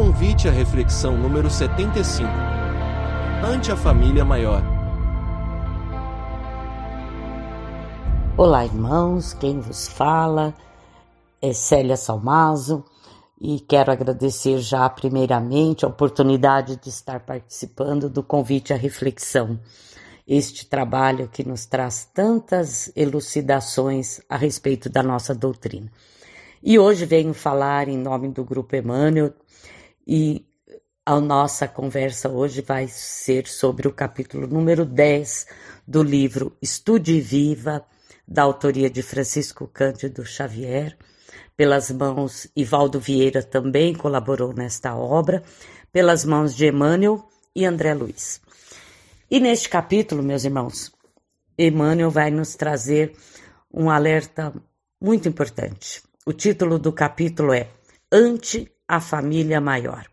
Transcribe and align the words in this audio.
Convite 0.00 0.46
à 0.46 0.52
reflexão 0.52 1.16
número 1.16 1.50
75. 1.50 2.28
Ante 3.44 3.72
a 3.72 3.76
família 3.76 4.24
maior. 4.24 4.62
Olá, 8.36 8.64
irmãos, 8.64 9.34
quem 9.34 9.58
vos 9.58 9.88
fala 9.88 10.54
é 11.42 11.52
Célia 11.52 11.96
Salmazo 11.96 12.84
e 13.40 13.58
quero 13.58 13.90
agradecer 13.90 14.58
já 14.58 14.88
primeiramente 14.88 15.84
a 15.84 15.88
oportunidade 15.88 16.76
de 16.76 16.90
estar 16.90 17.18
participando 17.18 18.08
do 18.08 18.22
convite 18.22 18.72
à 18.72 18.76
reflexão. 18.76 19.58
Este 20.28 20.64
trabalho 20.64 21.26
que 21.26 21.42
nos 21.42 21.66
traz 21.66 22.08
tantas 22.14 22.92
elucidações 22.94 24.20
a 24.28 24.36
respeito 24.36 24.88
da 24.88 25.02
nossa 25.02 25.34
doutrina. 25.34 25.90
E 26.62 26.78
hoje 26.78 27.04
venho 27.04 27.34
falar 27.34 27.88
em 27.88 27.98
nome 27.98 28.28
do 28.28 28.44
Grupo 28.44 28.76
Emmanuel 28.76 29.34
e 30.08 30.46
a 31.04 31.20
nossa 31.20 31.68
conversa 31.68 32.30
hoje 32.30 32.62
vai 32.62 32.88
ser 32.88 33.46
sobre 33.46 33.86
o 33.86 33.92
capítulo 33.92 34.46
número 34.46 34.86
10 34.86 35.46
do 35.86 36.02
livro 36.02 36.56
Estude 36.62 37.20
Viva, 37.20 37.84
da 38.26 38.42
autoria 38.42 38.88
de 38.88 39.02
Francisco 39.02 39.66
Cândido 39.68 40.24
Xavier, 40.24 40.96
pelas 41.54 41.90
mãos 41.90 42.50
Ivaldo 42.56 42.98
Vieira 42.98 43.42
também 43.42 43.94
colaborou 43.94 44.54
nesta 44.54 44.96
obra, 44.96 45.42
pelas 45.92 46.24
mãos 46.24 46.56
de 46.56 46.66
Emmanuel 46.66 47.28
e 47.54 47.66
André 47.66 47.92
Luiz. 47.92 48.40
E 49.30 49.38
neste 49.40 49.68
capítulo, 49.68 50.22
meus 50.22 50.44
irmãos, 50.44 50.90
Emmanuel 51.58 52.10
vai 52.10 52.30
nos 52.30 52.54
trazer 52.54 53.14
um 53.72 53.90
alerta 53.90 54.54
muito 54.98 55.28
importante. 55.28 56.02
O 56.24 56.32
título 56.32 56.78
do 56.78 56.92
capítulo 56.92 57.52
é 57.52 57.68
Ante 58.10 58.70
a 58.88 59.00
Família 59.00 59.60
Maior. 59.60 60.06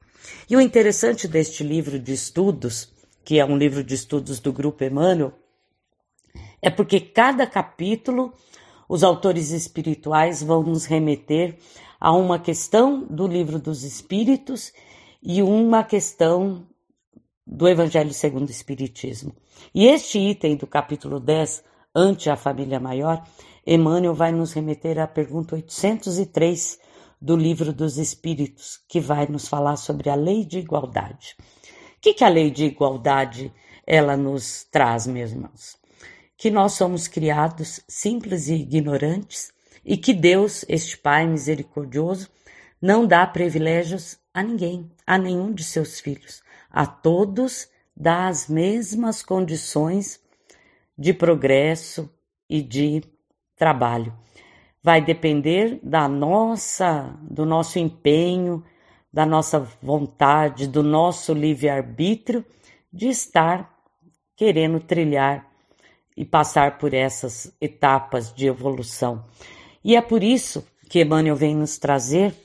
E 0.49 0.55
o 0.57 0.61
interessante 0.61 1.27
deste 1.27 1.63
livro 1.63 1.97
de 1.97 2.11
estudos, 2.11 2.91
que 3.23 3.39
é 3.39 3.45
um 3.45 3.57
livro 3.57 3.83
de 3.83 3.95
estudos 3.95 4.39
do 4.39 4.51
Grupo 4.51 4.83
Emmanuel, 4.83 5.33
é 6.61 6.69
porque 6.69 6.99
cada 6.99 7.47
capítulo 7.47 8.33
os 8.89 9.03
autores 9.03 9.51
espirituais 9.51 10.43
vão 10.43 10.61
nos 10.61 10.85
remeter 10.85 11.57
a 11.99 12.11
uma 12.11 12.37
questão 12.37 13.03
do 13.05 13.27
livro 13.27 13.57
dos 13.57 13.83
Espíritos 13.83 14.73
e 15.23 15.41
uma 15.41 15.83
questão 15.83 16.67
do 17.47 17.67
Evangelho 17.67 18.13
segundo 18.13 18.49
o 18.49 18.51
Espiritismo. 18.51 19.35
E 19.73 19.85
este 19.87 20.19
item 20.19 20.55
do 20.55 20.67
capítulo 20.67 21.19
10, 21.19 21.63
ante 21.95 22.29
a 22.29 22.35
família 22.35 22.79
maior, 22.79 23.23
Emmanuel 23.65 24.13
vai 24.13 24.31
nos 24.31 24.53
remeter 24.53 24.99
à 24.99 25.07
pergunta 25.07 25.55
803 25.55 26.79
do 27.21 27.35
livro 27.35 27.73
dos 27.73 27.97
Espíritos, 27.97 28.79
que 28.87 28.99
vai 28.99 29.27
nos 29.27 29.47
falar 29.47 29.77
sobre 29.77 30.09
a 30.09 30.15
lei 30.15 30.45
de 30.45 30.59
igualdade. 30.59 31.35
O 31.39 32.01
que, 32.01 32.13
que 32.13 32.23
a 32.23 32.29
lei 32.29 32.51
de 32.51 32.65
igualdade 32.65 33.53
ela 33.85 34.15
nos 34.15 34.63
traz, 34.71 35.07
meus 35.07 35.31
irmãos? 35.31 35.77
que 36.37 36.51
nós 36.51 36.73
somos 36.73 37.07
criados 37.07 37.79
simples 37.87 38.47
e 38.47 38.55
ignorantes 38.55 39.53
e 39.83 39.97
que 39.97 40.13
Deus, 40.13 40.65
este 40.67 40.97
Pai 40.97 41.25
misericordioso, 41.25 42.29
não 42.81 43.07
dá 43.07 43.25
privilégios 43.25 44.17
a 44.33 44.43
ninguém, 44.43 44.91
a 45.05 45.17
nenhum 45.17 45.53
de 45.53 45.63
seus 45.63 45.99
filhos. 45.99 46.43
A 46.69 46.85
todos 46.85 47.69
dá 47.95 48.27
as 48.27 48.47
mesmas 48.47 49.23
condições 49.23 50.19
de 50.97 51.13
progresso 51.13 52.09
e 52.49 52.61
de 52.61 53.01
trabalho. 53.55 54.13
Vai 54.85 55.01
depender 55.01 55.79
da 55.81 56.07
nossa, 56.07 57.17
do 57.19 57.43
nosso 57.43 57.79
empenho, 57.79 58.63
da 59.11 59.25
nossa 59.25 59.67
vontade, 59.81 60.67
do 60.67 60.83
nosso 60.83 61.33
livre-arbítrio 61.33 62.45
de 62.93 63.07
estar 63.07 63.75
querendo 64.35 64.79
trilhar 64.79 65.49
e 66.15 66.23
passar 66.23 66.77
por 66.77 66.93
essas 66.93 67.51
etapas 67.59 68.31
de 68.31 68.45
evolução. 68.45 69.25
E 69.83 69.95
é 69.95 70.01
por 70.03 70.21
isso 70.21 70.63
que 70.87 71.01
Emmanuel 71.01 71.35
vem 71.35 71.55
nos 71.55 71.79
trazer 71.79 72.35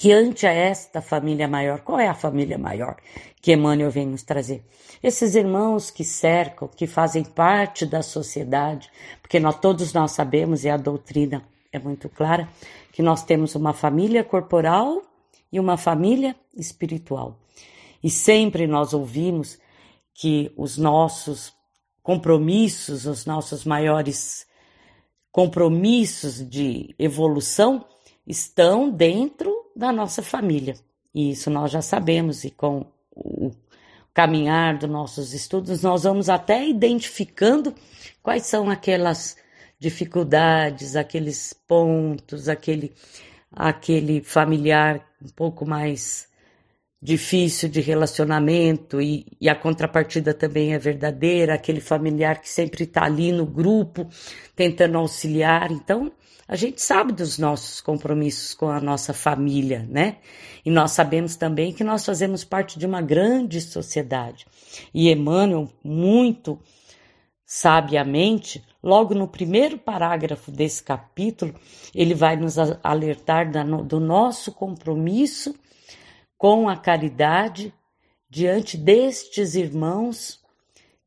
que 0.00 0.12
ante 0.12 0.46
esta 0.46 1.02
família 1.02 1.46
maior, 1.46 1.82
qual 1.82 2.00
é 2.00 2.08
a 2.08 2.14
família 2.14 2.56
maior 2.56 2.96
que 3.42 3.52
Emmanuel 3.52 3.90
vem 3.90 4.06
nos 4.06 4.22
trazer? 4.22 4.64
Esses 5.02 5.34
irmãos 5.34 5.90
que 5.90 6.04
cercam, 6.04 6.68
que 6.68 6.86
fazem 6.86 7.22
parte 7.22 7.84
da 7.84 8.00
sociedade, 8.00 8.90
porque 9.20 9.38
nós 9.38 9.60
todos 9.60 9.92
nós 9.92 10.12
sabemos 10.12 10.64
e 10.64 10.70
a 10.70 10.78
doutrina 10.78 11.46
é 11.70 11.78
muito 11.78 12.08
clara 12.08 12.48
que 12.94 13.02
nós 13.02 13.22
temos 13.24 13.54
uma 13.54 13.74
família 13.74 14.24
corporal 14.24 15.02
e 15.52 15.60
uma 15.60 15.76
família 15.76 16.34
espiritual. 16.56 17.38
E 18.02 18.08
sempre 18.08 18.66
nós 18.66 18.94
ouvimos 18.94 19.58
que 20.14 20.50
os 20.56 20.78
nossos 20.78 21.52
compromissos, 22.02 23.04
os 23.04 23.26
nossos 23.26 23.66
maiores 23.66 24.46
compromissos 25.30 26.48
de 26.48 26.94
evolução 26.98 27.84
estão 28.26 28.88
dentro 28.90 29.59
da 29.80 29.90
nossa 29.90 30.22
família. 30.22 30.74
E 31.14 31.30
isso 31.30 31.48
nós 31.50 31.72
já 31.72 31.80
sabemos, 31.80 32.44
e 32.44 32.50
com 32.50 32.86
o 33.10 33.50
caminhar 34.12 34.76
dos 34.76 34.90
nossos 34.90 35.32
estudos, 35.32 35.82
nós 35.82 36.02
vamos 36.02 36.28
até 36.28 36.68
identificando 36.68 37.74
quais 38.22 38.44
são 38.44 38.68
aquelas 38.68 39.36
dificuldades, 39.78 40.96
aqueles 40.96 41.54
pontos, 41.66 42.46
aquele, 42.46 42.92
aquele 43.50 44.22
familiar 44.22 45.00
um 45.22 45.30
pouco 45.30 45.66
mais 45.66 46.28
difícil 47.02 47.66
de 47.70 47.80
relacionamento 47.80 49.00
e, 49.00 49.26
e, 49.40 49.48
a 49.48 49.54
contrapartida 49.54 50.34
também 50.34 50.74
é 50.74 50.78
verdadeira, 50.78 51.54
aquele 51.54 51.80
familiar 51.80 52.42
que 52.42 52.48
sempre 52.50 52.84
está 52.84 53.04
ali 53.04 53.32
no 53.32 53.46
grupo 53.46 54.06
tentando 54.54 54.98
auxiliar. 54.98 55.72
Então, 55.72 56.12
a 56.50 56.56
gente 56.56 56.82
sabe 56.82 57.12
dos 57.12 57.38
nossos 57.38 57.80
compromissos 57.80 58.54
com 58.54 58.68
a 58.68 58.80
nossa 58.80 59.14
família, 59.14 59.86
né? 59.88 60.16
E 60.66 60.70
nós 60.70 60.90
sabemos 60.90 61.36
também 61.36 61.72
que 61.72 61.84
nós 61.84 62.04
fazemos 62.04 62.42
parte 62.42 62.76
de 62.76 62.84
uma 62.84 63.00
grande 63.00 63.60
sociedade. 63.60 64.48
E 64.92 65.08
Emmanuel, 65.12 65.70
muito 65.84 66.58
sabiamente, 67.46 68.64
logo 68.82 69.14
no 69.14 69.28
primeiro 69.28 69.78
parágrafo 69.78 70.50
desse 70.50 70.82
capítulo, 70.82 71.54
ele 71.94 72.14
vai 72.14 72.34
nos 72.34 72.56
alertar 72.82 73.48
do 73.84 74.00
nosso 74.00 74.50
compromisso 74.50 75.54
com 76.36 76.68
a 76.68 76.76
caridade 76.76 77.72
diante 78.28 78.76
destes 78.76 79.54
irmãos 79.54 80.40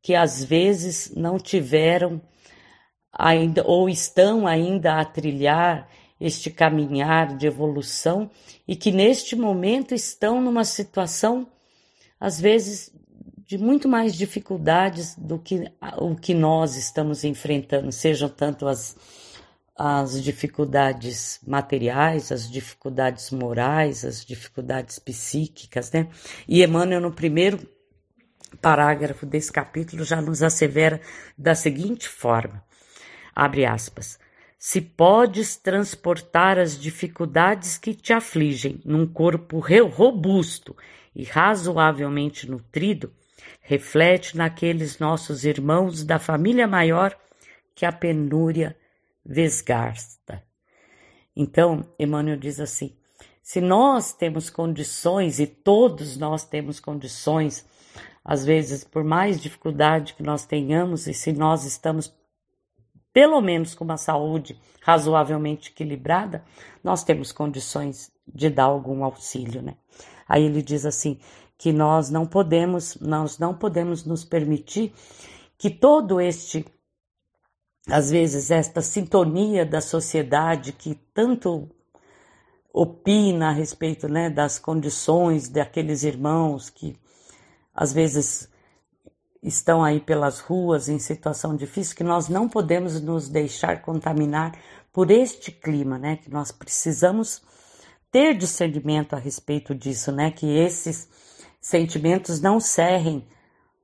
que 0.00 0.14
às 0.14 0.42
vezes 0.42 1.12
não 1.14 1.38
tiveram 1.38 2.18
ainda 3.16 3.62
ou 3.66 3.88
estão 3.88 4.46
ainda 4.46 5.00
a 5.00 5.04
trilhar 5.04 5.88
este 6.20 6.50
caminhar 6.50 7.36
de 7.36 7.46
evolução 7.46 8.30
e 8.66 8.76
que 8.76 8.90
neste 8.90 9.36
momento 9.36 9.94
estão 9.94 10.40
numa 10.40 10.64
situação 10.64 11.46
às 12.18 12.40
vezes 12.40 12.92
de 13.46 13.58
muito 13.58 13.88
mais 13.88 14.14
dificuldades 14.14 15.14
do 15.16 15.38
que 15.38 15.70
o 15.98 16.16
que 16.16 16.32
nós 16.32 16.76
estamos 16.76 17.24
enfrentando, 17.24 17.92
sejam 17.92 18.28
tanto 18.28 18.66
as 18.66 18.96
as 19.76 20.22
dificuldades 20.22 21.40
materiais, 21.44 22.30
as 22.30 22.48
dificuldades 22.48 23.30
morais, 23.32 24.04
as 24.04 24.24
dificuldades 24.24 25.00
psíquicas, 25.00 25.90
né? 25.90 26.08
E 26.46 26.62
Emmanuel, 26.62 27.00
no 27.00 27.12
primeiro 27.12 27.58
parágrafo 28.62 29.26
desse 29.26 29.50
capítulo, 29.50 30.04
já 30.04 30.22
nos 30.22 30.44
assevera 30.44 31.00
da 31.36 31.56
seguinte 31.56 32.08
forma: 32.08 32.62
abre 33.34 33.64
aspas. 33.64 34.18
Se 34.58 34.80
podes 34.80 35.56
transportar 35.56 36.58
as 36.58 36.80
dificuldades 36.80 37.76
que 37.76 37.94
te 37.94 38.12
afligem 38.12 38.80
num 38.84 39.06
corpo 39.06 39.58
robusto 39.58 40.76
e 41.14 41.24
razoavelmente 41.24 42.50
nutrido, 42.50 43.12
reflete 43.60 44.36
naqueles 44.36 44.98
nossos 44.98 45.44
irmãos 45.44 46.04
da 46.04 46.18
família 46.18 46.66
maior 46.66 47.16
que 47.74 47.84
a 47.84 47.92
penúria 47.92 48.76
vesgasta. 49.24 50.42
Então, 51.36 51.84
Emmanuel 51.98 52.36
diz 52.36 52.60
assim: 52.60 52.96
se 53.42 53.60
nós 53.60 54.14
temos 54.14 54.48
condições, 54.48 55.38
e 55.38 55.46
todos 55.46 56.16
nós 56.16 56.44
temos 56.46 56.80
condições, 56.80 57.66
às 58.24 58.42
vezes, 58.42 58.84
por 58.84 59.04
mais 59.04 59.38
dificuldade 59.38 60.14
que 60.14 60.22
nós 60.22 60.46
tenhamos, 60.46 61.06
e 61.06 61.12
se 61.12 61.30
nós 61.30 61.66
estamos 61.66 62.08
pelo 63.14 63.40
menos 63.40 63.74
com 63.74 63.84
uma 63.84 63.96
saúde 63.96 64.60
razoavelmente 64.82 65.70
equilibrada, 65.70 66.44
nós 66.82 67.02
temos 67.02 67.32
condições 67.32 68.12
de 68.26 68.50
dar 68.50 68.64
algum 68.64 69.02
auxílio, 69.04 69.62
né? 69.62 69.76
Aí 70.28 70.42
ele 70.42 70.60
diz 70.60 70.84
assim 70.84 71.18
que 71.56 71.72
nós 71.72 72.10
não 72.10 72.26
podemos, 72.26 72.96
nós 73.00 73.38
não 73.38 73.54
podemos 73.54 74.04
nos 74.04 74.24
permitir 74.24 74.92
que 75.56 75.70
todo 75.70 76.20
este 76.20 76.66
às 77.86 78.10
vezes, 78.10 78.50
esta 78.50 78.80
sintonia 78.80 79.64
da 79.66 79.80
sociedade 79.80 80.72
que 80.72 80.94
tanto 81.12 81.68
opina 82.72 83.50
a 83.50 83.52
respeito 83.52 84.08
né, 84.08 84.30
das 84.30 84.58
condições 84.58 85.48
daqueles 85.50 86.02
irmãos 86.02 86.70
que 86.70 86.96
às 87.74 87.92
vezes 87.92 88.48
estão 89.44 89.84
aí 89.84 90.00
pelas 90.00 90.40
ruas 90.40 90.88
em 90.88 90.98
situação 90.98 91.54
difícil, 91.54 91.94
que 91.94 92.02
nós 92.02 92.28
não 92.28 92.48
podemos 92.48 92.98
nos 93.00 93.28
deixar 93.28 93.82
contaminar 93.82 94.52
por 94.90 95.10
este 95.10 95.52
clima, 95.52 95.98
né? 95.98 96.16
Que 96.16 96.30
nós 96.30 96.50
precisamos 96.50 97.42
ter 98.10 98.34
discernimento 98.34 99.14
a 99.14 99.18
respeito 99.18 99.74
disso, 99.74 100.10
né? 100.10 100.30
Que 100.30 100.46
esses 100.46 101.08
sentimentos 101.60 102.40
não 102.40 102.58
cerrem 102.58 103.26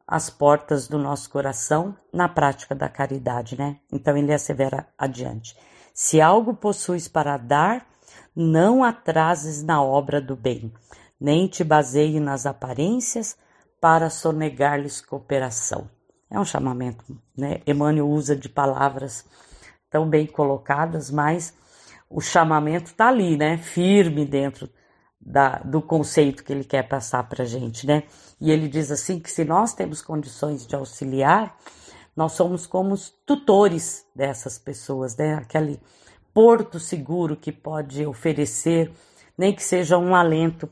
as 0.06 0.30
portas 0.30 0.88
do 0.88 0.98
nosso 0.98 1.28
coração 1.28 1.94
na 2.12 2.28
prática 2.28 2.74
da 2.74 2.88
caridade, 2.88 3.56
né? 3.56 3.76
Então 3.92 4.16
ele 4.16 4.32
assevera 4.32 4.88
adiante: 4.96 5.54
se 5.92 6.22
algo 6.22 6.54
possuis 6.54 7.06
para 7.06 7.36
dar, 7.36 7.86
não 8.34 8.82
atrases 8.82 9.62
na 9.62 9.82
obra 9.82 10.20
do 10.22 10.34
bem, 10.34 10.72
nem 11.20 11.46
te 11.46 11.62
baseie 11.62 12.18
nas 12.18 12.46
aparências 12.46 13.36
para 13.80 14.10
sonegar-lhes 14.10 15.00
cooperação. 15.00 15.88
É 16.30 16.38
um 16.38 16.44
chamamento, 16.44 17.04
né? 17.36 17.60
Emmanuel 17.66 18.08
usa 18.08 18.36
de 18.36 18.48
palavras 18.48 19.24
tão 19.90 20.08
bem 20.08 20.26
colocadas, 20.26 21.10
mas 21.10 21.54
o 22.08 22.20
chamamento 22.20 22.90
está 22.90 23.08
ali, 23.08 23.36
né? 23.36 23.56
Firme 23.56 24.24
dentro 24.24 24.70
da, 25.20 25.58
do 25.58 25.82
conceito 25.82 26.44
que 26.44 26.52
ele 26.52 26.64
quer 26.64 26.88
passar 26.88 27.28
para 27.28 27.42
a 27.42 27.46
gente, 27.46 27.86
né? 27.86 28.04
E 28.40 28.50
ele 28.50 28.68
diz 28.68 28.90
assim 28.90 29.18
que 29.18 29.30
se 29.30 29.44
nós 29.44 29.74
temos 29.74 30.00
condições 30.00 30.66
de 30.66 30.74
auxiliar, 30.74 31.56
nós 32.16 32.32
somos 32.32 32.66
como 32.66 32.94
os 32.94 33.10
tutores 33.26 34.06
dessas 34.14 34.58
pessoas, 34.58 35.16
né? 35.16 35.34
Aquele 35.34 35.80
porto 36.32 36.78
seguro 36.78 37.36
que 37.36 37.50
pode 37.50 38.06
oferecer, 38.06 38.92
nem 39.36 39.54
que 39.54 39.62
seja 39.62 39.98
um 39.98 40.14
alento 40.14 40.68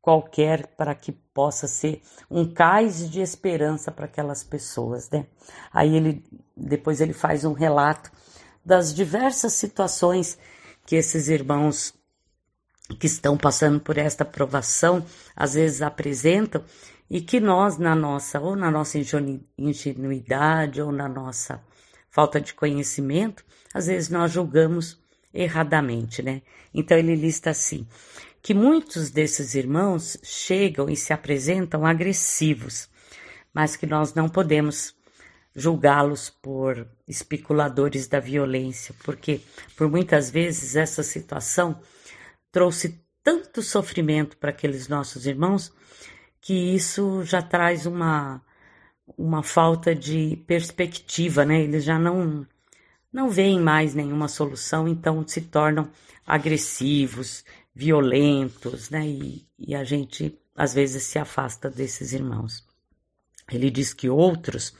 qualquer 0.00 0.66
para 0.68 0.94
que 0.94 1.12
possa 1.12 1.66
ser 1.66 2.02
um 2.30 2.50
cais 2.52 3.10
de 3.10 3.20
esperança 3.20 3.92
para 3.92 4.06
aquelas 4.06 4.42
pessoas, 4.42 5.10
né? 5.10 5.26
Aí 5.72 5.96
ele 5.96 6.24
depois 6.56 7.00
ele 7.00 7.12
faz 7.12 7.44
um 7.44 7.52
relato 7.52 8.10
das 8.64 8.94
diversas 8.94 9.52
situações 9.54 10.38
que 10.86 10.96
esses 10.96 11.28
irmãos 11.28 11.94
que 12.98 13.06
estão 13.06 13.36
passando 13.36 13.78
por 13.80 13.96
esta 13.96 14.24
provação 14.24 15.04
às 15.36 15.54
vezes 15.54 15.82
apresentam 15.82 16.62
e 17.08 17.20
que 17.20 17.40
nós 17.40 17.76
na 17.78 17.94
nossa 17.94 18.40
ou 18.40 18.56
na 18.56 18.70
nossa 18.70 18.98
ingenuidade 19.58 20.80
ou 20.80 20.92
na 20.92 21.08
nossa 21.08 21.62
falta 22.08 22.40
de 22.40 22.54
conhecimento, 22.54 23.44
às 23.72 23.86
vezes 23.86 24.08
nós 24.08 24.32
julgamos 24.32 25.00
erradamente, 25.32 26.22
né? 26.22 26.42
Então 26.74 26.96
ele 26.96 27.14
lista 27.14 27.50
assim: 27.50 27.86
que 28.42 28.54
muitos 28.54 29.10
desses 29.10 29.54
irmãos 29.54 30.16
chegam 30.22 30.88
e 30.88 30.96
se 30.96 31.12
apresentam 31.12 31.84
agressivos, 31.84 32.88
mas 33.52 33.76
que 33.76 33.86
nós 33.86 34.14
não 34.14 34.28
podemos 34.28 34.94
julgá-los 35.54 36.30
por 36.30 36.86
especuladores 37.06 38.06
da 38.06 38.20
violência, 38.20 38.94
porque 39.04 39.40
por 39.76 39.90
muitas 39.90 40.30
vezes 40.30 40.76
essa 40.76 41.02
situação 41.02 41.80
trouxe 42.52 43.00
tanto 43.22 43.62
sofrimento 43.62 44.36
para 44.36 44.50
aqueles 44.50 44.88
nossos 44.88 45.26
irmãos 45.26 45.72
que 46.40 46.74
isso 46.74 47.22
já 47.24 47.42
traz 47.42 47.86
uma 47.86 48.42
uma 49.18 49.42
falta 49.42 49.92
de 49.92 50.36
perspectiva, 50.46 51.44
né? 51.44 51.60
Eles 51.60 51.84
já 51.84 51.98
não 51.98 52.46
não 53.12 53.28
veem 53.28 53.60
mais 53.60 53.92
nenhuma 53.92 54.28
solução, 54.28 54.86
então 54.86 55.26
se 55.26 55.40
tornam 55.40 55.90
agressivos, 56.24 57.44
violentos, 57.74 58.90
né? 58.90 59.06
E, 59.06 59.46
e 59.58 59.74
a 59.74 59.84
gente 59.84 60.38
às 60.54 60.74
vezes 60.74 61.04
se 61.04 61.18
afasta 61.18 61.70
desses 61.70 62.12
irmãos. 62.12 62.66
Ele 63.50 63.70
diz 63.70 63.92
que 63.92 64.08
outros 64.08 64.74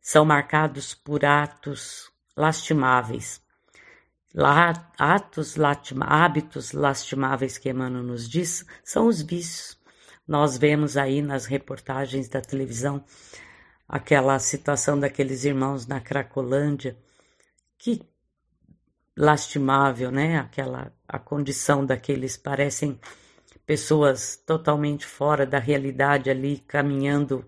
são 0.00 0.24
marcados 0.24 0.94
por 0.94 1.24
atos 1.24 2.10
lastimáveis. 2.36 3.40
Lá, 4.34 4.92
atos, 4.98 5.56
lastima, 5.56 6.04
hábitos 6.04 6.72
lastimáveis 6.72 7.56
que 7.56 7.70
Emmanuel 7.70 8.02
nos 8.02 8.28
diz 8.28 8.66
são 8.84 9.06
os 9.06 9.22
vícios. 9.22 9.78
Nós 10.28 10.58
vemos 10.58 10.96
aí 10.96 11.22
nas 11.22 11.46
reportagens 11.46 12.28
da 12.28 12.40
televisão 12.40 13.04
aquela 13.88 14.38
situação 14.38 14.98
daqueles 14.98 15.44
irmãos 15.44 15.86
na 15.86 16.00
Cracolândia, 16.00 16.98
que 17.78 18.02
lastimável, 19.16 20.10
né? 20.10 20.38
Aquela 20.38 20.92
a 21.08 21.18
condição 21.18 21.86
daqueles 21.86 22.36
parecem 22.36 23.00
pessoas 23.64 24.36
totalmente 24.36 25.06
fora 25.06 25.46
da 25.46 25.58
realidade 25.58 26.30
ali 26.30 26.58
caminhando 26.58 27.44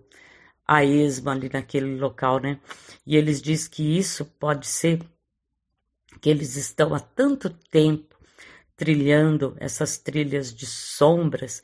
a 0.67 0.85
esmo 0.85 1.31
ali 1.31 1.51
naquele 1.53 1.99
local, 1.99 2.41
né? 2.41 2.59
E 3.07 3.17
eles 3.17 3.41
diz 3.41 3.69
que 3.69 3.99
isso 3.99 4.25
pode 4.25 4.67
ser 4.67 5.01
que 6.21 6.29
eles 6.31 6.57
estão 6.57 6.95
há 6.95 7.01
tanto 7.01 7.51
tempo 7.51 8.17
trilhando 8.77 9.57
essas 9.59 9.99
trilhas 9.99 10.55
de 10.55 10.67
sombras 10.67 11.63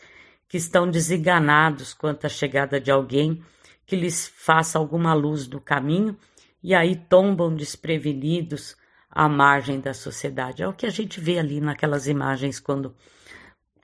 que 0.48 0.56
estão 0.56 0.90
desenganados 0.90 1.94
quanto 1.94 2.26
à 2.26 2.28
chegada 2.28 2.80
de 2.80 2.90
alguém 2.90 3.42
que 3.86 3.96
lhes 3.96 4.26
faça 4.26 4.78
alguma 4.78 5.14
luz 5.14 5.46
no 5.48 5.60
caminho 5.60 6.16
e 6.62 6.74
aí 6.74 6.96
tombam 6.96 7.54
desprevenidos 7.54 8.76
à 9.14 9.28
margem 9.28 9.80
da 9.80 9.94
sociedade. 9.94 10.62
É 10.62 10.68
o 10.68 10.72
que 10.72 10.86
a 10.86 10.90
gente 10.90 11.20
vê 11.20 11.38
ali 11.38 11.60
naquelas 11.60 12.08
imagens 12.08 12.58
quando 12.58 12.94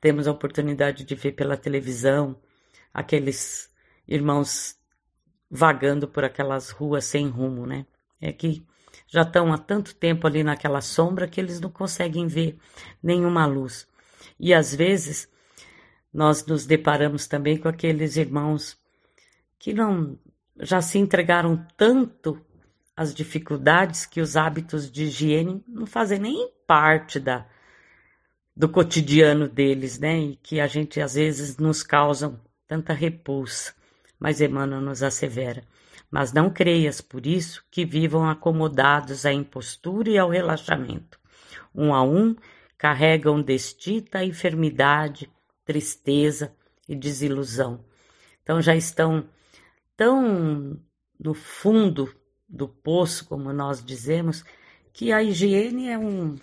temos 0.00 0.26
a 0.26 0.32
oportunidade 0.32 1.04
de 1.04 1.14
ver 1.14 1.32
pela 1.32 1.56
televisão 1.56 2.36
aqueles 2.92 3.70
irmãos 4.08 4.76
vagando 5.48 6.08
por 6.08 6.24
aquelas 6.24 6.70
ruas 6.70 7.04
sem 7.04 7.28
rumo, 7.28 7.66
né? 7.66 7.86
É 8.20 8.32
que 8.32 8.66
já 9.06 9.22
estão 9.22 9.52
há 9.52 9.58
tanto 9.58 9.94
tempo 9.94 10.26
ali 10.26 10.42
naquela 10.42 10.80
sombra 10.80 11.28
que 11.28 11.40
eles 11.40 11.60
não 11.60 11.70
conseguem 11.70 12.26
ver 12.26 12.58
nenhuma 13.02 13.46
luz. 13.46 13.88
E 14.38 14.52
às 14.52 14.74
vezes 14.74 15.28
nós 16.12 16.44
nos 16.44 16.66
deparamos 16.66 17.26
também 17.26 17.56
com 17.56 17.68
aqueles 17.68 18.16
irmãos 18.16 18.76
que 19.58 19.72
não 19.72 20.18
já 20.58 20.82
se 20.82 20.98
entregaram 20.98 21.66
tanto 21.76 22.40
as 23.00 23.14
dificuldades 23.14 24.04
que 24.04 24.20
os 24.20 24.36
hábitos 24.36 24.92
de 24.92 25.04
higiene 25.04 25.64
não 25.66 25.86
fazem 25.86 26.18
nem 26.18 26.52
parte 26.66 27.18
da, 27.18 27.46
do 28.54 28.68
cotidiano 28.68 29.48
deles, 29.48 29.98
né? 29.98 30.18
E 30.18 30.36
que 30.36 30.60
a 30.60 30.66
gente 30.66 31.00
às 31.00 31.14
vezes 31.14 31.56
nos 31.56 31.82
causam 31.82 32.38
tanta 32.68 32.92
repulsa. 32.92 33.74
Mas 34.18 34.42
Emmanuel 34.42 34.82
nos 34.82 35.02
assevera. 35.02 35.64
Mas 36.10 36.34
não 36.34 36.50
creias 36.50 37.00
por 37.00 37.26
isso 37.26 37.64
que 37.70 37.86
vivam 37.86 38.28
acomodados 38.28 39.24
à 39.24 39.32
impostura 39.32 40.10
e 40.10 40.18
ao 40.18 40.28
relaxamento. 40.28 41.18
Um 41.74 41.94
a 41.94 42.02
um 42.02 42.36
carregam 42.76 43.40
destita 43.40 44.22
enfermidade, 44.22 45.30
tristeza 45.64 46.54
e 46.86 46.94
desilusão. 46.94 47.82
Então 48.42 48.60
já 48.60 48.76
estão 48.76 49.24
tão 49.96 50.78
no 51.18 51.32
fundo 51.32 52.19
do 52.50 52.68
poço, 52.68 53.24
como 53.26 53.52
nós 53.52 53.84
dizemos, 53.84 54.44
que 54.92 55.12
a 55.12 55.22
higiene 55.22 55.88
é 55.88 55.98
um, 55.98 56.36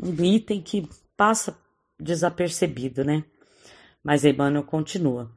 um 0.00 0.24
item 0.24 0.60
que 0.60 0.88
passa 1.16 1.58
desapercebido, 1.98 3.04
né? 3.04 3.24
Mas 4.04 4.24
Emmanuel 4.24 4.64
continua. 4.64 5.30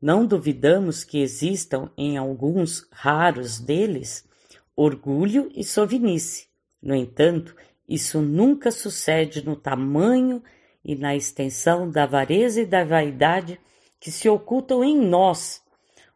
Não 0.00 0.24
duvidamos 0.24 1.02
que 1.02 1.18
existam 1.18 1.90
em 1.96 2.16
alguns 2.16 2.86
raros 2.92 3.58
deles 3.58 4.28
orgulho 4.76 5.50
e 5.54 5.64
sovinice. 5.64 6.46
No 6.80 6.94
entanto, 6.94 7.56
isso 7.88 8.20
nunca 8.20 8.70
sucede 8.70 9.44
no 9.44 9.56
tamanho 9.56 10.42
e 10.84 10.94
na 10.94 11.16
extensão 11.16 11.90
da 11.90 12.04
avareza 12.04 12.60
e 12.60 12.66
da 12.66 12.84
vaidade 12.84 13.60
que 13.98 14.12
se 14.12 14.28
ocultam 14.28 14.84
em 14.84 14.96
nós, 14.96 15.60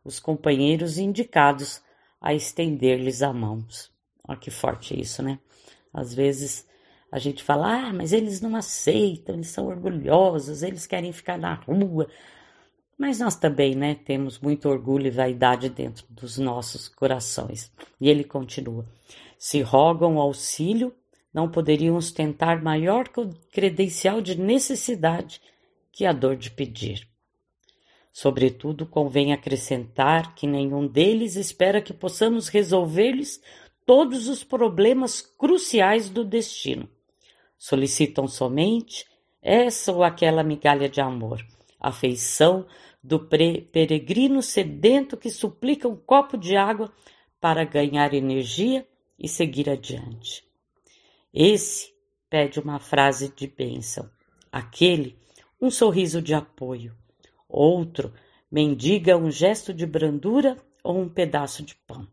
os 0.04 0.20
companheiros 0.20 0.98
indicados 0.98 1.82
a 2.22 2.32
estender-lhes 2.32 3.20
a 3.20 3.32
mãos. 3.32 3.90
Olha 4.26 4.38
que 4.38 4.50
forte 4.50 4.98
isso, 4.98 5.22
né? 5.22 5.40
Às 5.92 6.14
vezes 6.14 6.66
a 7.10 7.18
gente 7.18 7.42
fala, 7.42 7.88
ah, 7.88 7.92
mas 7.92 8.12
eles 8.12 8.40
não 8.40 8.54
aceitam, 8.54 9.34
eles 9.34 9.48
são 9.48 9.66
orgulhosos, 9.66 10.62
eles 10.62 10.86
querem 10.86 11.12
ficar 11.12 11.36
na 11.36 11.54
rua. 11.54 12.08
Mas 12.96 13.18
nós 13.18 13.34
também, 13.34 13.74
né, 13.74 13.96
temos 13.96 14.38
muito 14.38 14.68
orgulho 14.68 15.08
e 15.08 15.10
vaidade 15.10 15.68
dentro 15.68 16.06
dos 16.08 16.38
nossos 16.38 16.88
corações. 16.88 17.72
E 18.00 18.08
ele 18.08 18.22
continua: 18.22 18.86
se 19.36 19.60
rogam 19.60 20.18
auxílio, 20.18 20.94
não 21.34 21.50
poderiam 21.50 21.96
ostentar 21.96 22.62
maior 22.62 23.08
credencial 23.50 24.20
de 24.20 24.38
necessidade 24.38 25.40
que 25.90 26.06
a 26.06 26.12
dor 26.12 26.36
de 26.36 26.50
pedir. 26.50 27.11
Sobretudo, 28.12 28.84
convém 28.86 29.32
acrescentar 29.32 30.34
que 30.34 30.46
nenhum 30.46 30.86
deles 30.86 31.34
espera 31.34 31.80
que 31.80 31.94
possamos 31.94 32.48
resolver-lhes 32.48 33.40
todos 33.86 34.28
os 34.28 34.44
problemas 34.44 35.22
cruciais 35.22 36.10
do 36.10 36.24
destino. 36.24 36.88
Solicitam 37.56 38.28
somente 38.28 39.06
essa 39.40 39.92
ou 39.92 40.02
aquela 40.02 40.42
migalha 40.42 40.88
de 40.88 41.00
amor, 41.00 41.44
afeição 41.80 42.66
do 43.02 43.18
peregrino 43.18 44.42
sedento 44.42 45.16
que 45.16 45.30
suplica 45.30 45.88
um 45.88 45.96
copo 45.96 46.36
de 46.36 46.56
água 46.56 46.92
para 47.40 47.64
ganhar 47.64 48.14
energia 48.14 48.86
e 49.18 49.26
seguir 49.26 49.68
adiante. 49.68 50.44
Esse 51.34 51.92
pede 52.28 52.60
uma 52.60 52.78
frase 52.78 53.32
de 53.34 53.46
bênção, 53.46 54.08
aquele 54.50 55.18
um 55.60 55.70
sorriso 55.70 56.20
de 56.22 56.34
apoio, 56.34 56.94
outro 57.52 58.12
mendiga 58.50 59.16
um 59.16 59.30
gesto 59.30 59.72
de 59.72 59.86
brandura 59.86 60.56
ou 60.82 60.98
um 60.98 61.08
pedaço 61.08 61.62
de 61.62 61.74
pão. 61.86 62.08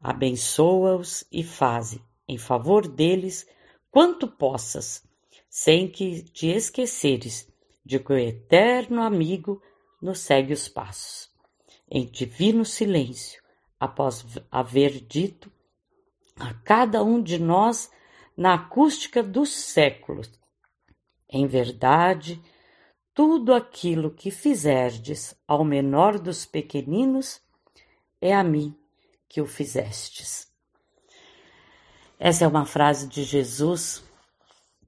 Abençoa-os 0.00 1.24
e 1.30 1.42
faze 1.42 2.02
em 2.28 2.38
favor 2.38 2.88
deles 2.88 3.46
quanto 3.90 4.26
possas, 4.26 5.04
sem 5.50 5.88
que 5.88 6.22
te 6.22 6.46
esqueceres 6.46 7.52
de 7.84 7.98
que 7.98 8.12
o 8.12 8.18
eterno 8.18 9.02
amigo 9.02 9.60
nos 10.00 10.20
segue 10.20 10.52
os 10.52 10.68
passos. 10.68 11.30
Em 11.90 12.06
divino 12.06 12.64
silêncio, 12.64 13.42
após 13.78 14.24
haver 14.50 15.00
dito 15.00 15.52
a 16.36 16.54
cada 16.54 17.02
um 17.04 17.22
de 17.22 17.38
nós 17.38 17.90
na 18.36 18.54
acústica 18.54 19.22
dos 19.22 19.50
séculos. 19.50 20.30
Em 21.28 21.46
verdade, 21.46 22.40
tudo 23.14 23.52
aquilo 23.52 24.10
que 24.10 24.30
fizerdes 24.30 25.34
ao 25.46 25.64
menor 25.64 26.18
dos 26.18 26.46
pequeninos, 26.46 27.40
é 28.20 28.34
a 28.34 28.42
mim 28.42 28.74
que 29.28 29.40
o 29.40 29.46
fizestes. 29.46 30.48
Essa 32.18 32.44
é 32.44 32.48
uma 32.48 32.64
frase 32.64 33.08
de 33.08 33.24
Jesus 33.24 34.02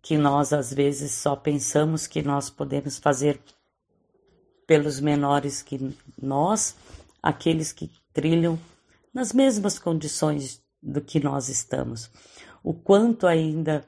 que 0.00 0.16
nós 0.16 0.52
às 0.52 0.72
vezes 0.72 1.12
só 1.12 1.34
pensamos 1.34 2.06
que 2.06 2.22
nós 2.22 2.50
podemos 2.50 2.98
fazer 2.98 3.40
pelos 4.66 5.00
menores 5.00 5.62
que 5.62 5.94
nós, 6.20 6.76
aqueles 7.22 7.72
que 7.72 7.90
trilham 8.12 8.58
nas 9.12 9.32
mesmas 9.32 9.78
condições 9.78 10.62
do 10.82 11.00
que 11.00 11.20
nós 11.20 11.48
estamos. 11.48 12.10
O 12.62 12.72
quanto 12.72 13.26
ainda 13.26 13.84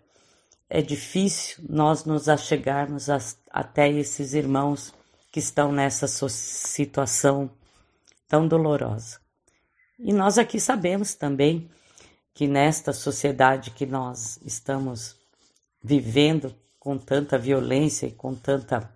é 0.68 0.82
difícil 0.82 1.64
nós 1.68 2.04
nos 2.04 2.28
achegarmos 2.28 3.08
a, 3.08 3.18
até 3.50 3.88
esses 3.88 4.35
irmãos 4.35 4.92
que 5.30 5.38
estão 5.38 5.70
nessa 5.70 6.06
situação 6.08 7.50
tão 8.28 8.49
dolorosa. 8.49 9.20
E 9.99 10.12
nós 10.12 10.38
aqui 10.38 10.58
sabemos 10.61 11.14
também 11.14 11.70
que 12.35 12.46
nesta 12.46 12.92
sociedade 12.92 13.70
que 13.70 13.87
nós 13.87 14.38
estamos 14.44 15.16
vivendo 15.82 16.54
com 16.78 16.99
tanta 16.99 17.38
violência 17.38 18.06
e 18.06 18.12
com 18.12 18.35
tanta 18.35 18.94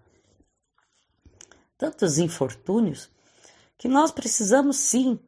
tantos 1.78 2.18
infortúnios, 2.18 3.08
que 3.78 3.88
nós 3.88 4.10
precisamos 4.10 4.76
sim 4.76 5.18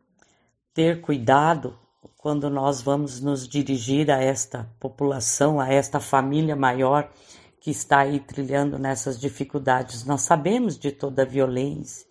ter 0.74 1.00
cuidado 1.00 1.78
quando 2.22 2.48
nós 2.48 2.80
vamos 2.80 3.20
nos 3.20 3.48
dirigir 3.48 4.08
a 4.08 4.22
esta 4.22 4.70
população, 4.78 5.58
a 5.58 5.68
esta 5.68 5.98
família 5.98 6.54
maior 6.54 7.10
que 7.58 7.72
está 7.72 7.98
aí 7.98 8.20
trilhando 8.20 8.78
nessas 8.78 9.18
dificuldades. 9.18 10.04
Nós 10.04 10.22
sabemos 10.22 10.78
de 10.78 10.92
toda 10.92 11.22
a 11.22 11.26
violência, 11.26 12.06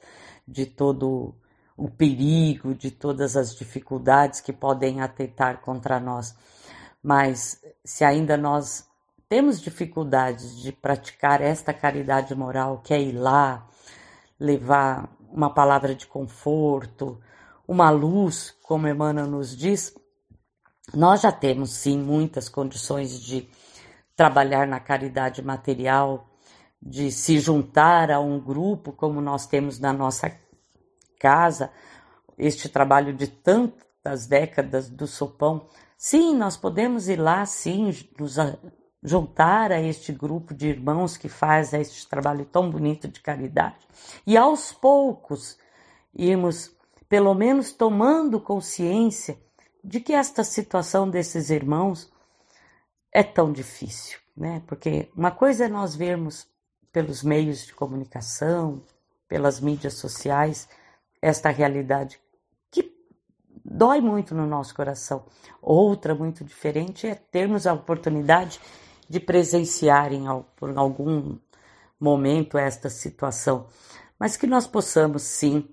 de 0.45 0.65
todo 0.65 1.33
o 1.77 1.89
perigo, 1.89 2.75
de 2.75 2.91
todas 2.91 3.37
as 3.37 3.55
dificuldades 3.55 4.41
que 4.41 4.51
podem 4.51 4.99
atentar 4.99 5.61
contra 5.61 5.97
nós. 5.97 6.35
Mas 7.01 7.63
se 7.81 8.03
ainda 8.03 8.35
nós 8.35 8.85
temos 9.29 9.61
dificuldades 9.61 10.57
de 10.57 10.73
praticar 10.73 11.39
esta 11.39 11.73
caridade 11.73 12.35
moral, 12.35 12.81
que 12.83 12.93
é 12.93 13.01
ir 13.01 13.13
lá, 13.13 13.65
levar 14.37 15.09
uma 15.31 15.53
palavra 15.53 15.95
de 15.95 16.05
conforto, 16.05 17.17
uma 17.65 17.89
luz, 17.89 18.53
como 18.61 18.89
Emmanuel 18.89 19.27
nos 19.27 19.55
diz, 19.55 19.95
nós 20.93 21.21
já 21.21 21.31
temos 21.31 21.71
sim 21.71 21.97
muitas 21.97 22.49
condições 22.49 23.19
de 23.19 23.49
trabalhar 24.15 24.67
na 24.67 24.79
caridade 24.79 25.41
material, 25.41 26.29
de 26.81 27.11
se 27.11 27.39
juntar 27.39 28.11
a 28.11 28.19
um 28.19 28.39
grupo 28.39 28.91
como 28.91 29.21
nós 29.21 29.45
temos 29.45 29.79
na 29.79 29.93
nossa 29.93 30.31
casa, 31.19 31.71
este 32.37 32.67
trabalho 32.67 33.13
de 33.13 33.27
tantas 33.27 34.25
décadas 34.27 34.89
do 34.89 35.05
sopão. 35.07 35.67
Sim, 35.97 36.35
nós 36.35 36.57
podemos 36.57 37.07
ir 37.07 37.17
lá, 37.17 37.45
sim, 37.45 37.93
nos 38.19 38.37
juntar 39.03 39.71
a 39.71 39.81
este 39.81 40.11
grupo 40.11 40.53
de 40.53 40.67
irmãos 40.67 41.17
que 41.17 41.27
faz 41.27 41.73
este 41.73 42.07
trabalho 42.07 42.45
tão 42.45 42.69
bonito 42.69 43.07
de 43.07 43.19
caridade 43.19 43.87
e 44.27 44.37
aos 44.37 44.71
poucos 44.71 45.57
irmos 46.13 46.75
pelo 47.09 47.33
menos 47.33 47.71
tomando 47.71 48.39
consciência 48.39 49.39
de 49.83 49.99
que 49.99 50.13
esta 50.13 50.43
situação 50.43 51.09
desses 51.09 51.49
irmãos 51.49 52.11
é 53.11 53.23
tão 53.23 53.51
difícil, 53.51 54.19
né? 54.35 54.61
Porque 54.67 55.09
uma 55.15 55.31
coisa 55.31 55.65
é 55.65 55.67
nós 55.67 55.95
vermos 55.95 56.47
pelos 56.91 57.23
meios 57.23 57.65
de 57.65 57.73
comunicação, 57.73 58.83
pelas 59.27 59.59
mídias 59.59 59.95
sociais, 59.95 60.67
esta 61.21 61.49
realidade 61.49 62.19
que 62.69 62.93
dói 63.63 64.01
muito 64.01 64.35
no 64.35 64.45
nosso 64.45 64.75
coração. 64.75 65.25
Outra 65.61 66.13
muito 66.13 66.43
diferente 66.43 67.07
é 67.07 67.15
termos 67.15 67.65
a 67.65 67.73
oportunidade 67.73 68.59
de 69.07 69.19
presenciar 69.19 70.13
em, 70.13 70.25
por 70.55 70.77
algum 70.77 71.37
momento 71.99 72.57
esta 72.57 72.89
situação, 72.89 73.67
mas 74.17 74.35
que 74.35 74.47
nós 74.47 74.65
possamos 74.65 75.23
sim 75.23 75.67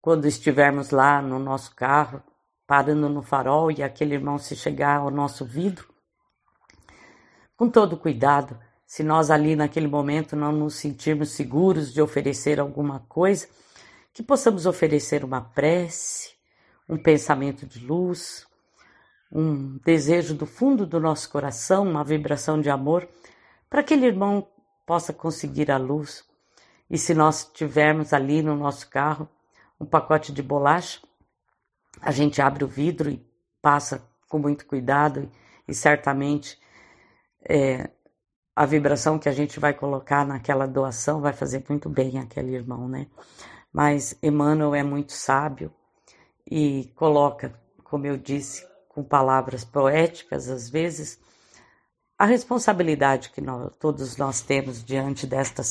quando 0.00 0.26
estivermos 0.26 0.90
lá 0.90 1.22
no 1.22 1.38
nosso 1.38 1.74
carro, 1.74 2.22
parando 2.70 3.08
no 3.08 3.20
farol 3.20 3.72
e 3.72 3.82
aquele 3.82 4.14
irmão 4.14 4.38
se 4.38 4.54
chegar 4.54 4.98
ao 4.98 5.10
nosso 5.10 5.44
vidro, 5.44 5.92
com 7.56 7.68
todo 7.68 7.96
cuidado, 7.96 8.56
se 8.86 9.02
nós 9.02 9.28
ali 9.28 9.56
naquele 9.56 9.88
momento 9.88 10.36
não 10.36 10.52
nos 10.52 10.76
sentirmos 10.76 11.32
seguros 11.32 11.92
de 11.92 12.00
oferecer 12.00 12.60
alguma 12.60 13.00
coisa, 13.08 13.48
que 14.12 14.22
possamos 14.22 14.66
oferecer 14.66 15.24
uma 15.24 15.40
prece, 15.40 16.30
um 16.88 16.96
pensamento 16.96 17.66
de 17.66 17.84
luz, 17.84 18.46
um 19.32 19.76
desejo 19.78 20.32
do 20.32 20.46
fundo 20.46 20.86
do 20.86 21.00
nosso 21.00 21.28
coração, 21.28 21.82
uma 21.82 22.04
vibração 22.04 22.60
de 22.60 22.70
amor, 22.70 23.08
para 23.68 23.82
que 23.82 23.94
aquele 23.94 24.06
irmão 24.06 24.46
possa 24.86 25.12
conseguir 25.12 25.72
a 25.72 25.76
luz. 25.76 26.24
E 26.88 26.96
se 26.96 27.14
nós 27.14 27.50
tivermos 27.52 28.12
ali 28.12 28.42
no 28.42 28.54
nosso 28.54 28.88
carro 28.88 29.28
um 29.80 29.84
pacote 29.84 30.30
de 30.32 30.40
bolacha, 30.40 31.00
a 32.00 32.10
gente 32.10 32.40
abre 32.40 32.64
o 32.64 32.68
vidro 32.68 33.10
e 33.10 33.24
passa 33.60 34.02
com 34.28 34.38
muito 34.38 34.66
cuidado 34.66 35.30
e, 35.66 35.74
certamente 35.74 36.58
é, 37.48 37.90
a 38.54 38.66
vibração 38.66 39.18
que 39.18 39.28
a 39.28 39.32
gente 39.32 39.58
vai 39.60 39.74
colocar 39.74 40.26
naquela 40.26 40.66
doação 40.66 41.20
vai 41.20 41.32
fazer 41.32 41.64
muito 41.68 41.88
bem 41.88 42.18
àquele 42.18 42.54
irmão, 42.54 42.88
né? 42.88 43.06
Mas 43.72 44.16
Emmanuel 44.22 44.74
é 44.74 44.82
muito 44.82 45.12
sábio 45.12 45.72
e 46.50 46.92
coloca, 46.96 47.54
como 47.84 48.06
eu 48.06 48.16
disse, 48.16 48.66
com 48.88 49.04
palavras 49.04 49.64
poéticas 49.64 50.48
às 50.48 50.68
vezes, 50.68 51.18
a 52.18 52.26
responsabilidade 52.26 53.30
que 53.30 53.40
nós, 53.40 53.72
todos 53.78 54.16
nós 54.16 54.42
temos 54.42 54.84
diante 54.84 55.26
desta 55.26 55.62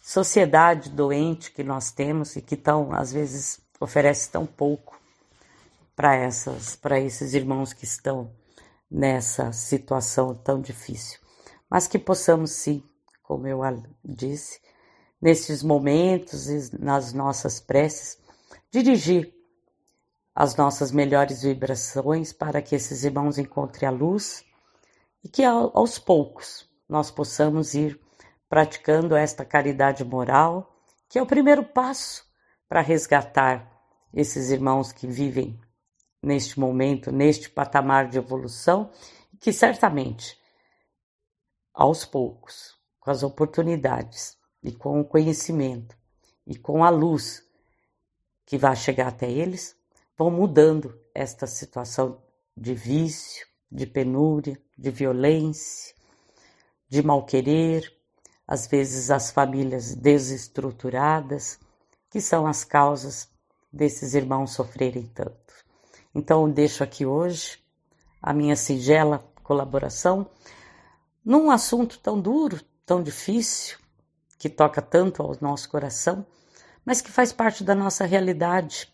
sociedade 0.00 0.90
doente 0.90 1.52
que 1.52 1.62
nós 1.62 1.92
temos 1.92 2.34
e 2.34 2.42
que 2.42 2.56
tão, 2.56 2.92
às 2.92 3.12
vezes 3.12 3.60
oferece 3.78 4.30
tão 4.30 4.44
pouco 4.44 4.98
para 5.96 6.14
essas 6.14 6.76
para 6.76 7.00
esses 7.00 7.32
irmãos 7.32 7.72
que 7.72 7.84
estão 7.84 8.30
nessa 8.90 9.50
situação 9.50 10.34
tão 10.34 10.60
difícil. 10.60 11.18
Mas 11.68 11.88
que 11.88 11.98
possamos 11.98 12.52
sim, 12.52 12.84
como 13.22 13.48
eu 13.48 13.60
disse, 14.04 14.60
nesses 15.20 15.62
momentos 15.62 16.48
e 16.48 16.78
nas 16.78 17.12
nossas 17.12 17.58
preces, 17.58 18.18
dirigir 18.70 19.34
as 20.34 20.54
nossas 20.54 20.92
melhores 20.92 21.42
vibrações 21.42 22.32
para 22.32 22.60
que 22.60 22.76
esses 22.76 23.02
irmãos 23.02 23.38
encontrem 23.38 23.88
a 23.88 23.92
luz 23.92 24.44
e 25.24 25.28
que 25.28 25.42
aos 25.42 25.98
poucos 25.98 26.68
nós 26.86 27.10
possamos 27.10 27.74
ir 27.74 27.98
praticando 28.48 29.16
esta 29.16 29.44
caridade 29.44 30.04
moral, 30.04 30.78
que 31.08 31.18
é 31.18 31.22
o 31.22 31.26
primeiro 31.26 31.64
passo 31.64 32.24
para 32.68 32.80
resgatar 32.80 33.72
esses 34.12 34.50
irmãos 34.50 34.92
que 34.92 35.06
vivem 35.06 35.58
neste 36.26 36.58
momento, 36.58 37.12
neste 37.12 37.48
patamar 37.48 38.08
de 38.08 38.18
evolução, 38.18 38.90
que 39.40 39.52
certamente, 39.52 40.36
aos 41.72 42.04
poucos, 42.04 42.74
com 42.98 43.10
as 43.10 43.22
oportunidades 43.22 44.36
e 44.62 44.72
com 44.72 45.00
o 45.00 45.04
conhecimento 45.04 45.96
e 46.44 46.56
com 46.56 46.82
a 46.82 46.90
luz 46.90 47.44
que 48.44 48.58
vai 48.58 48.74
chegar 48.74 49.08
até 49.08 49.30
eles, 49.30 49.76
vão 50.16 50.30
mudando 50.30 50.98
esta 51.14 51.46
situação 51.46 52.20
de 52.56 52.74
vício, 52.74 53.46
de 53.70 53.86
penúria, 53.86 54.60
de 54.76 54.90
violência, 54.90 55.94
de 56.88 57.02
mal-querer, 57.02 57.92
às 58.46 58.66
vezes 58.66 59.10
as 59.10 59.30
famílias 59.30 59.94
desestruturadas, 59.94 61.60
que 62.10 62.20
são 62.20 62.46
as 62.46 62.64
causas 62.64 63.28
desses 63.72 64.14
irmãos 64.14 64.52
sofrerem 64.52 65.06
tanto. 65.06 65.65
Então, 66.16 66.48
deixo 66.48 66.82
aqui 66.82 67.04
hoje 67.04 67.58
a 68.22 68.32
minha 68.32 68.56
singela 68.56 69.22
colaboração 69.42 70.26
num 71.22 71.50
assunto 71.50 71.98
tão 71.98 72.18
duro, 72.18 72.58
tão 72.86 73.02
difícil, 73.02 73.76
que 74.38 74.48
toca 74.48 74.80
tanto 74.80 75.22
ao 75.22 75.36
nosso 75.42 75.68
coração, 75.68 76.24
mas 76.86 77.02
que 77.02 77.12
faz 77.12 77.34
parte 77.34 77.62
da 77.62 77.74
nossa 77.74 78.06
realidade, 78.06 78.90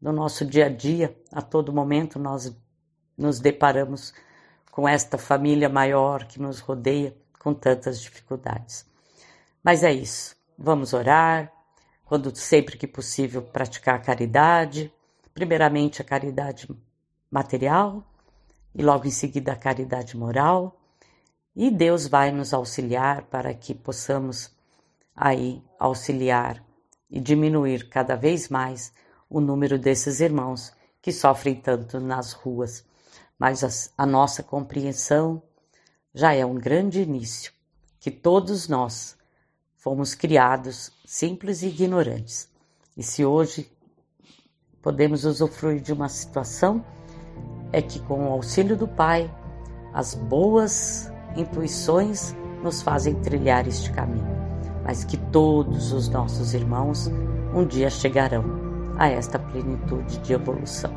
do 0.00 0.10
nosso 0.12 0.46
dia 0.46 0.64
a 0.64 0.68
dia. 0.70 1.14
A 1.30 1.42
todo 1.42 1.74
momento 1.74 2.18
nós 2.18 2.56
nos 3.18 3.38
deparamos 3.38 4.14
com 4.70 4.88
esta 4.88 5.18
família 5.18 5.68
maior 5.68 6.24
que 6.24 6.40
nos 6.40 6.58
rodeia 6.60 7.14
com 7.38 7.52
tantas 7.52 8.00
dificuldades. 8.00 8.86
Mas 9.62 9.84
é 9.84 9.92
isso. 9.92 10.34
Vamos 10.56 10.94
orar, 10.94 11.52
quando 12.06 12.34
sempre 12.34 12.78
que 12.78 12.86
possível 12.86 13.42
praticar 13.42 13.96
a 13.96 14.02
caridade, 14.02 14.90
primeiramente 15.34 16.02
a 16.02 16.04
caridade 16.04 16.68
material 17.30 18.04
e 18.74 18.82
logo 18.82 19.06
em 19.06 19.10
seguida 19.10 19.52
a 19.52 19.56
caridade 19.56 20.16
moral. 20.16 20.78
E 21.54 21.70
Deus 21.70 22.06
vai 22.06 22.30
nos 22.30 22.54
auxiliar 22.54 23.22
para 23.22 23.52
que 23.52 23.74
possamos 23.74 24.50
aí 25.14 25.62
auxiliar 25.78 26.64
e 27.10 27.20
diminuir 27.20 27.88
cada 27.88 28.16
vez 28.16 28.48
mais 28.48 28.92
o 29.28 29.40
número 29.40 29.78
desses 29.78 30.20
irmãos 30.20 30.72
que 31.00 31.12
sofrem 31.12 31.54
tanto 31.54 32.00
nas 32.00 32.32
ruas. 32.32 32.84
Mas 33.38 33.64
a, 33.64 34.02
a 34.02 34.06
nossa 34.06 34.42
compreensão 34.42 35.42
já 36.14 36.32
é 36.32 36.44
um 36.44 36.54
grande 36.54 37.00
início, 37.00 37.52
que 37.98 38.10
todos 38.10 38.68
nós 38.68 39.16
fomos 39.76 40.14
criados 40.14 40.92
simples 41.04 41.62
e 41.62 41.66
ignorantes. 41.68 42.48
E 42.96 43.02
se 43.02 43.24
hoje 43.24 43.70
podemos 44.82 45.24
usufruir 45.24 45.80
de 45.80 45.92
uma 45.92 46.08
situação, 46.08 46.84
é 47.72 47.80
que 47.80 48.00
com 48.00 48.28
o 48.28 48.32
auxílio 48.32 48.76
do 48.76 48.88
Pai, 48.88 49.32
as 49.94 50.14
boas 50.14 51.10
intuições 51.36 52.36
nos 52.62 52.82
fazem 52.82 53.14
trilhar 53.16 53.66
este 53.66 53.90
caminho, 53.92 54.26
mas 54.84 55.04
que 55.04 55.16
todos 55.16 55.92
os 55.92 56.08
nossos 56.08 56.52
irmãos 56.52 57.10
um 57.54 57.64
dia 57.64 57.88
chegarão 57.88 58.44
a 58.98 59.08
esta 59.08 59.38
plenitude 59.38 60.18
de 60.18 60.32
evolução. 60.32 60.92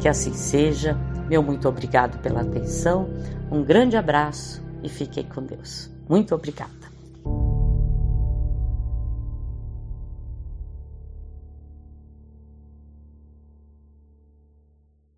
Que 0.00 0.08
assim 0.08 0.32
seja. 0.32 0.98
Meu 1.28 1.42
muito 1.42 1.68
obrigado 1.68 2.18
pela 2.20 2.42
atenção, 2.42 3.08
um 3.50 3.62
grande 3.62 3.96
abraço 3.96 4.62
e 4.82 4.88
fiquem 4.88 5.24
com 5.24 5.42
Deus. 5.42 5.90
Muito 6.08 6.34
obrigado. 6.34 6.81